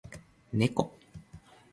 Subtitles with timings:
[0.53, 0.97] ねこ